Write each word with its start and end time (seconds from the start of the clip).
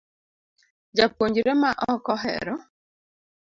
Japuonjre 0.97 1.51
ma 1.61 1.71
ok 1.93 2.05
ohero 2.13 2.55